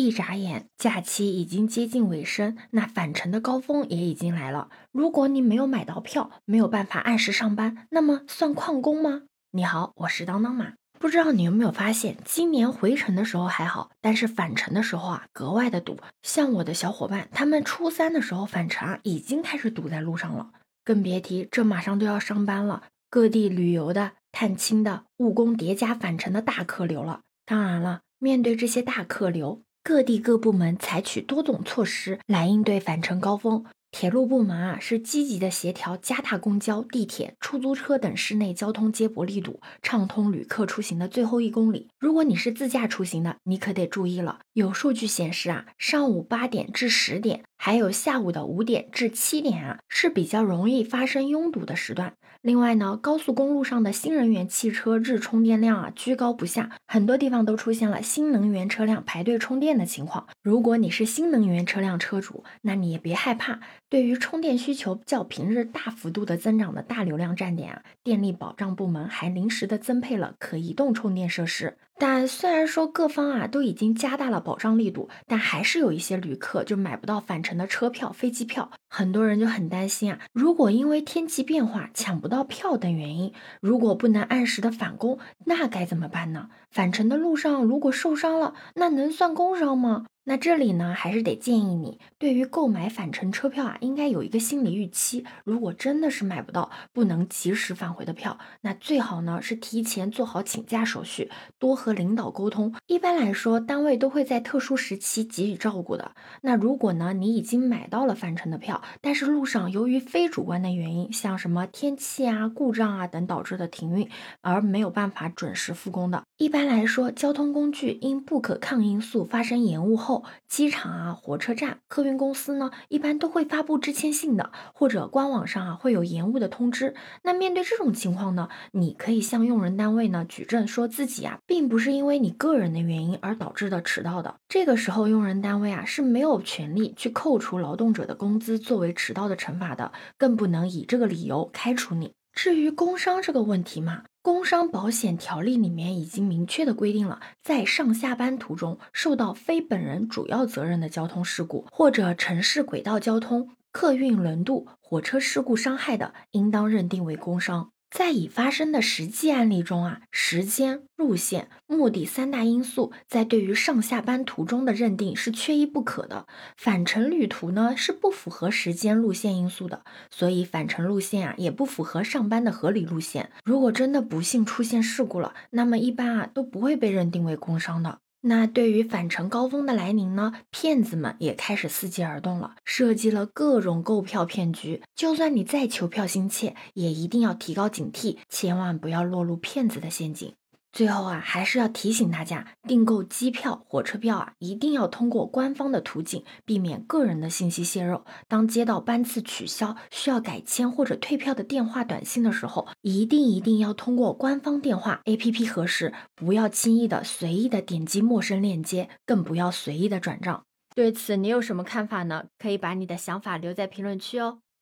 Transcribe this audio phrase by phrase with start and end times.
[0.00, 4.70] 一眨眼，假期已经接近尾声，那返程的高峰也已经来了。
[4.92, 9.22] 如果你没有买到票，没有办法按时上班，那么算旷工吗？
[9.50, 10.72] 你好，我是当当马。
[10.98, 15.98] 不知道你有没有发现，今年回程的时候还好，但是返程的时候啊，格外的堵。
[16.22, 20.50] 像我的小伙伴，他们初三的时候返程啊，已经开始堵在路上了，
[20.84, 27.20] 更别提这马上都要上班了，各地旅游的、探亲的、务工叠加返程的大客流了。
[27.46, 33.64] 当然了，面对这些大客流，各地各部门采取多种措施来应对返程高峰。
[33.90, 41.88] 铁路部门啊，是积极的协调，加大公交、地铁、出租车等市内交通接驳力度，畅通旅客出行的最后一公里。
[41.98, 44.38] 如果你是自驾出行的，你可得注意了。
[44.52, 52.14] 有数据显示啊，上午八点至十点，还有下午的五点至七点啊，是比较容易发生拥堵的时段。
[52.42, 60.26] 另外呢，高速公路上的新能源汽车日充电量啊居高不下，很多地方都出现了新能源车辆排队充电的情况。
[60.42, 63.60] 如果你是新能源车辆车主，那你也别害怕。
[63.90, 71.76] 对于充电需求较平日大幅度的增长的大流量站点啊，电力保障部门还临时的增配了可移动充电设施。
[72.00, 78.70] 但虽然说各方啊都已经加大了保障力度，但还是有一些旅客就买不到返程的车票、飞机票。
[78.88, 86.48] 很多人就很担心啊，如果因为天气变化抢不到票等原因，如果不能按时的返工，那该怎么办呢？
[86.70, 90.06] 返程的路上如果受伤了，那能算工伤吗？
[90.24, 95.24] 那这里呢，还是得建议你，对于购买返程车票啊，应该有一个心理预期。
[95.44, 102.72] 如果真的是买不到不能及时返回的票，那最好呢是提前做好请假手续，多和和领导沟通。
[102.86, 106.12] 一般来说，单位都会在特殊时期给予照顾的。
[106.40, 114.08] 那如果呢，你已经买到了返程的票，但是路上由于非主观的原因，像什么天气啊、故障啊等导致的停运，
[114.40, 126.94] 而没有办法准时复工的，一般来说，交通工具因不可抗因素发生延误后，机场啊、火车站、客运公司呢，一般都会发布致歉信的，或者官网上啊会有延误的通知。
[127.24, 134.36] 那面对这种情况呢，你可以向用人单位呢举证，说自己啊并不是因为你个人的原因而导致的迟到的。
[134.48, 142.12] 这个时候，用人单位啊是没有权利去扣除劳动者的工资作为迟到的惩罚的，更不能以这个理由开除你。
[142.32, 144.04] 至于工伤这个问题嘛。
[144.22, 157.70] 工伤保险条例里面已经明确的规定了，在上下班途中受到非本人主要责任的交通事故，或者城市轨道交通、客运轮渡、火车事故伤害的，应当认定为工伤。
[157.90, 166.26] 在已发生的实际案例中啊，时间、路线、目的三大因素在对于上下班途中的认定是缺一不可的。
[166.56, 173.32] 返程旅途呢是不符合时间、路线因素的，所以返程路线啊也不符合上班的合理路线。
[173.44, 177.98] 如果真的不幸出现事故了，那么一般啊都不会被认定为工伤的。
[178.22, 184.82] 那对于返程高峰的来临呢，骗子们也开始伺机而动了，设计了各种购票骗局。
[184.94, 190.34] 就算你再求票心切，也一定要提高警惕，千万不要落入骗子的陷阱。
[190.72, 198.04] 最后啊，还是要提醒大家，订购机票、火车票啊，一定要通过官方的途径，避免个人的信息泄露。
[198.28, 210.44] 当接到班次取消、需要改签或者退票的电话、短信的时候，一定一定要通过官方电话、APP 核实，不要轻易的、随意的点击陌生链接，更不要随意的转账。
[210.76, 212.26] 对此，你有什么看法呢？
[212.38, 214.38] 可以把你的想法留在评论区哦。